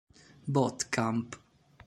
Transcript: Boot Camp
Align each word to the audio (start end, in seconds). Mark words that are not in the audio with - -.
Boot 0.49 0.89
Camp 0.89 1.37